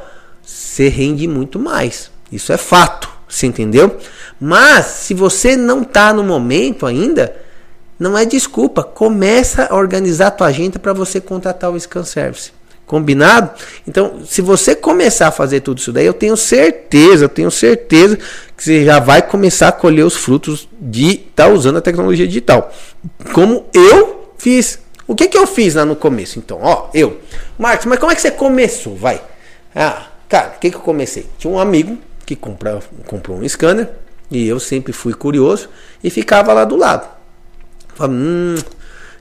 você 0.44 0.88
rende 0.88 1.28
muito 1.28 1.60
mais. 1.60 2.10
Isso 2.32 2.54
é 2.54 2.58
fato, 2.58 3.10
você 3.28 3.48
entendeu? 3.48 3.98
Mas 4.40 4.86
se 4.86 5.14
você 5.14 5.56
não 5.56 5.82
está 5.82 6.14
no 6.14 6.24
momento 6.24 6.86
ainda, 6.86 7.36
não 8.00 8.18
é 8.18 8.26
desculpa. 8.26 8.84
Começa 8.84 9.68
a 9.70 9.76
organizar 9.76 10.28
a 10.28 10.32
tua 10.32 10.48
agenda 10.48 10.80
para 10.80 10.94
você 10.94 11.22
contratar 11.22 11.70
o 11.70 11.80
Scan 11.80 12.04
Service. 12.04 12.52
Combinado? 12.88 13.52
Então, 13.88 14.22
se 14.26 14.42
você 14.42 14.76
começar 14.76 15.28
a 15.28 15.32
fazer 15.32 15.62
tudo 15.62 15.78
isso 15.78 15.94
daí, 15.94 16.06
eu 16.06 16.14
tenho 16.14 16.36
certeza, 16.36 17.26
eu 17.26 17.30
tenho 17.30 17.52
certeza 17.52 18.18
que 18.58 18.64
você 18.64 18.84
já 18.84 19.00
vai 19.00 19.22
começar 19.22 19.68
a 19.68 19.72
colher 19.72 20.04
os 20.04 20.18
frutos 20.18 20.68
de 20.78 21.12
estar 21.12 21.46
tá 21.46 21.50
usando 21.50 21.78
a 21.78 21.82
tecnologia 21.82 22.28
digital. 22.28 22.70
Como 23.34 23.66
eu 23.74 24.34
fiz. 24.38 24.80
O 25.08 25.16
que, 25.16 25.28
que 25.28 25.38
eu 25.38 25.46
fiz 25.46 25.76
lá 25.76 25.86
no 25.86 25.96
começo? 25.96 26.40
Então, 26.40 26.60
ó, 26.62 26.90
eu. 26.94 27.22
Marcos, 27.58 27.86
mas 27.86 28.00
como 28.00 28.12
é 28.12 28.16
que 28.16 28.22
você 28.22 28.32
começou? 28.32 28.96
Vai. 28.96 29.22
Ah, 29.76 30.08
cara, 30.28 30.56
o 30.58 30.60
que, 30.60 30.72
que 30.72 30.76
eu 30.76 30.82
comecei? 30.82 31.28
Tinha 31.38 31.54
um 31.54 31.60
amigo 31.60 31.98
que 32.36 32.82
comprou 33.06 33.38
um 33.38 33.48
scanner 33.48 33.90
e 34.30 34.48
eu 34.48 34.60
sempre 34.60 34.94
fui 34.94 35.14
curioso 35.14 35.70
e 36.04 36.10
ficava 36.10 36.54
lá 36.54 36.64
do 36.64 36.78
lado. 36.78 37.08
Hum, 38.00 38.56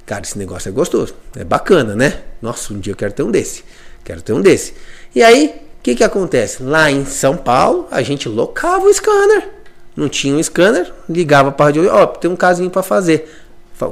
cara, 0.07 0.23
esse 0.23 0.39
negócio 0.39 0.69
é 0.69 0.73
gostoso, 0.73 1.15
é 1.37 1.45
bacana, 1.45 1.97
né? 1.97 2.21
Nossa, 2.41 2.73
um 2.73 2.79
dia 2.79 2.93
eu 2.93 2.97
quero 2.97 3.13
ter 3.13 3.23
um 3.23 3.31
desse, 3.31 3.65
quero 4.05 4.23
ter 4.23 4.33
um 4.33 4.41
desse. 4.41 4.75
E 5.15 5.23
aí, 5.23 5.47
o 5.79 5.83
que 5.83 5.97
que 5.97 6.05
acontece? 6.05 6.63
Lá 6.63 6.91
em 6.91 7.05
São 7.05 7.37
Paulo, 7.37 7.89
a 7.91 8.03
gente 8.03 8.29
locava 8.29 8.85
o 8.85 8.95
scanner. 8.95 9.49
Não 9.97 10.09
tinha 10.09 10.35
um 10.35 10.43
scanner, 10.43 10.93
ligava 11.09 11.51
para 11.51 11.65
a 11.65 11.69
rádio, 11.69 11.93
ó, 11.93 12.07
tem 12.07 12.31
um 12.31 12.37
casinho 12.37 12.71
para 12.71 12.83
fazer. 12.83 13.29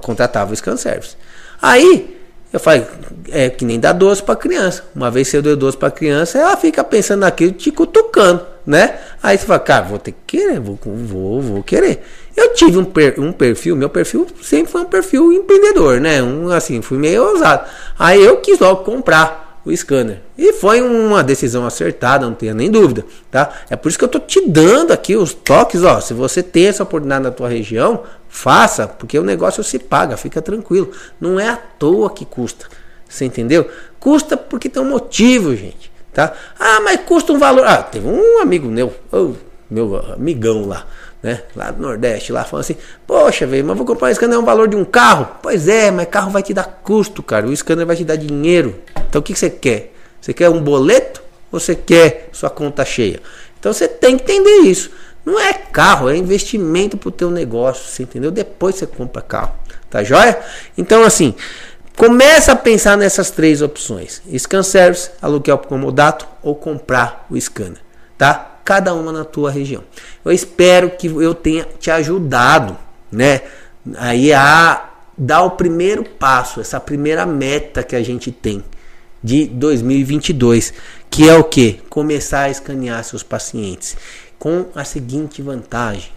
Contratava 0.03 0.53
o 0.53 0.57
scan 0.57 0.77
service. 0.77 1.17
Aí, 1.61 2.17
eu 2.53 2.61
falei, 2.61 2.87
é 3.31 3.51
que 3.51 3.65
nem 3.65 3.81
dá 3.81 3.93
doce 3.93 4.23
para 4.23 4.37
criança. 4.37 4.85
Uma 4.95 5.11
vez 5.11 5.29
você 5.29 5.43
deu 5.43 5.57
doce 5.57 5.77
para 5.77 5.91
criança, 5.91 6.39
ela 6.39 6.57
fica 6.57 6.85
pensando 6.85 7.21
naquilo, 7.21 7.53
te 7.53 7.71
cutucando, 7.71 8.47
né? 8.69 8.99
Aí 9.23 9.37
você 9.37 9.47
fala, 9.47 9.59
cara, 9.59 9.87
vou 9.87 9.99
ter 9.99 10.13
que 10.13 10.39
querer, 10.39 10.61
vou, 10.61 10.79
vou, 10.85 11.41
vou 11.41 11.63
querer. 11.63 12.05
Eu 12.37 12.53
tive 12.55 12.79
um, 12.79 12.85
per, 12.85 13.19
um 13.19 13.33
perfil, 13.33 13.75
meu 13.75 13.89
perfil 13.89 14.27
sempre 14.43 14.71
foi 14.71 14.83
um 14.83 14.87
perfil 14.87 15.33
empreendedor, 15.33 16.01
né? 16.01 16.23
Um 16.23 16.51
assim, 16.51 16.81
fui 16.83 16.99
meio 16.99 17.25
ousado. 17.25 17.69
Aí 17.99 18.23
eu 18.23 18.37
quis 18.37 18.59
logo 18.59 18.85
comprar 18.85 19.61
o 19.65 19.77
scanner. 19.77 20.21
E 20.37 20.53
foi 20.53 20.81
uma 20.81 21.25
decisão 21.25 21.67
acertada, 21.67 22.27
não 22.27 22.35
tenha 22.35 22.55
nem 22.55 22.71
dúvida, 22.71 23.05
tá? 23.31 23.51
É 23.69 23.75
por 23.75 23.89
isso 23.89 23.99
que 23.99 24.05
eu 24.05 24.09
tô 24.09 24.21
te 24.21 24.47
dando 24.47 24.93
aqui 24.93 25.17
os 25.17 25.35
toques, 25.35 25.83
ó. 25.83 26.01
Se 26.01 26.15
você 26.15 26.43
tem 26.43 26.67
essa 26.67 26.83
oportunidade 26.83 27.25
na 27.25 27.31
tua 27.31 27.49
região, 27.49 28.05
Faça, 28.29 28.87
porque 28.87 29.19
o 29.19 29.25
negócio 29.25 29.65
se 29.65 29.79
paga, 29.79 30.17
fica 30.17 30.43
tranquilo. 30.43 30.93
Não 31.19 31.41
é 31.41 31.49
à 31.49 31.57
toa 31.57 32.11
que 32.11 32.27
custa. 32.27 32.67
Você 33.09 33.25
entendeu? 33.25 33.69
Custa 33.99 34.37
porque 34.37 34.69
tem 34.69 34.83
um 34.83 34.91
motivo, 34.91 35.57
gente. 35.57 35.88
Tá? 36.19 36.33
Ah, 36.59 36.81
mas 36.81 37.03
custa 37.03 37.33
um 37.33 37.39
valor. 37.39 37.65
Ah, 37.65 37.81
teve 37.81 38.09
um 38.09 38.41
amigo 38.41 38.67
meu, 38.67 38.93
oh, 39.13 39.35
meu 39.71 40.05
amigão 40.15 40.67
lá, 40.67 40.85
né? 41.23 41.45
Lá 41.55 41.71
do 41.71 41.81
Nordeste, 41.81 42.33
lá, 42.33 42.43
falando 42.43 42.65
assim: 42.65 42.77
Poxa, 43.07 43.47
velho, 43.47 43.65
mas 43.65 43.77
vou 43.77 43.87
comprar 43.87 44.11
um 44.11 44.15
scanner 44.15 44.35
é 44.35 44.41
um 44.41 44.45
valor 44.45 44.67
de 44.67 44.75
um 44.75 44.85
carro. 44.85 45.29
Pois 45.41 45.69
é, 45.69 45.93
mas 45.93 46.09
carro 46.09 46.33
vai 46.33 46.43
te 46.43 46.53
dar 46.53 46.81
custo, 46.83 47.23
cara. 47.23 47.47
O 47.47 47.57
scanner 47.57 47.87
vai 47.87 47.95
te 47.95 48.03
dar 48.03 48.17
dinheiro. 48.17 48.81
Então 49.09 49.21
o 49.21 49.23
que, 49.23 49.33
que 49.33 49.39
você 49.39 49.49
quer? 49.49 49.95
Você 50.21 50.35
quer 50.35 50.49
um 50.49 50.61
boleto 50.61 51.23
ou 51.53 51.61
você 51.61 51.77
quer 51.77 52.31
sua 52.33 52.51
conta 52.51 52.85
cheia? 52.85 53.21
Então 53.61 53.73
você 53.73 53.87
tem 53.87 54.17
que 54.17 54.25
entender 54.25 54.63
isso. 54.63 54.91
Não 55.25 55.39
é 55.39 55.53
carro, 55.53 56.09
é 56.09 56.17
investimento 56.17 56.97
para 56.97 57.11
o 57.11 57.13
teu 57.13 57.31
negócio, 57.31 57.87
você 57.87 58.03
entendeu? 58.03 58.33
Depois 58.33 58.75
você 58.75 58.89
compra 58.89 59.23
carro, 59.23 59.55
tá 59.89 60.03
joia? 60.03 60.37
Então 60.77 61.05
assim, 61.05 61.33
começa 61.99 62.53
a 62.53 62.57
pensar 62.57 62.97
nessas 62.97 63.31
três 63.31 63.61
opções: 63.61 64.23
scan 64.39 64.63
service, 64.63 65.11
aluguel 65.21 65.59
comodato 65.59 66.27
ou 66.43 66.55
comprar 66.55 67.27
o 67.29 67.39
scanner, 67.39 67.83
tá? 68.17 68.61
Cada 68.65 68.95
uma 68.95 69.13
na 69.13 69.25
tua 69.25 69.51
região. 69.51 69.83
Eu 70.25 70.31
espero 70.31 70.91
que 70.91 71.09
eu 71.09 71.35
tenha 71.35 71.67
te 71.79 71.91
ajudado, 71.91 72.79
né? 73.11 73.43
Aí 73.97 74.33
a 74.33 74.91
dar 75.17 75.43
o 75.43 75.53
primeiro 75.53 76.05
passo, 76.05 76.61
essa 76.61 76.79
primeira 76.79 77.27
meta 77.27 77.83
que 77.83 77.97
a 77.97 78.03
gente 78.03 78.31
tem 78.31 78.63
de 79.23 79.47
2022, 79.47 80.73
que 81.11 81.29
é 81.29 81.35
o 81.35 81.43
que? 81.43 81.81
Começar 81.89 82.43
a 82.43 82.51
escanear 82.51 83.03
seus 83.03 83.23
pacientes 83.23 83.97
com 84.39 84.67
a 84.75 84.85
seguinte 84.85 85.43
vantagem: 85.43 86.13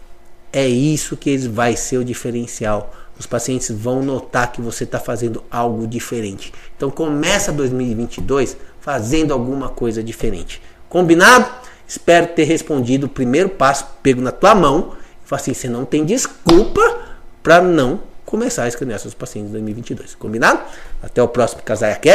é 0.54 0.68
isso 0.68 1.18
que 1.18 1.36
vai 1.48 1.76
ser 1.76 1.98
o 1.98 2.06
diferencial. 2.06 2.94
Os 3.22 3.28
pacientes 3.28 3.70
vão 3.70 4.02
notar 4.02 4.52
que 4.52 4.60
você 4.60 4.84
está 4.84 5.00
fazendo 5.00 5.44
algo 5.52 5.86
diferente. 5.86 6.52
Então 6.76 6.90
começa 6.90 7.52
2022 7.52 8.58
fazendo 8.80 9.32
alguma 9.32 9.70
coisa 9.70 10.02
diferente. 10.02 10.60
Combinado? 10.90 11.46
Espero 11.88 12.26
ter 12.30 12.46
respondido 12.46 13.06
o 13.06 13.10
primeiro 13.10 13.48
passo 13.50 13.86
pego 14.02 14.22
na 14.22 14.32
tua 14.32 14.56
mão. 14.56 14.94
Fala 15.24 15.40
assim, 15.40 15.54
você 15.54 15.70
não 15.70 15.86
tem 15.86 16.04
desculpa 16.04 16.82
para 17.44 17.62
não 17.62 18.00
começar 18.26 18.64
a 18.64 18.68
escanear 18.68 18.98
seus 18.98 19.14
pacientes 19.14 19.50
em 19.50 19.52
2022. 19.52 20.16
Combinado? 20.16 20.60
Até 21.04 21.22
o 21.22 21.28
próximo 21.28 21.62
Casaia 21.62 21.96
Cash. 21.98 22.10